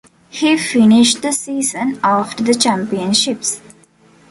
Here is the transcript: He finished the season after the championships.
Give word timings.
He 0.31 0.57
finished 0.57 1.21
the 1.21 1.31
season 1.31 1.99
after 2.01 2.43
the 2.43 2.55
championships. 2.55 3.61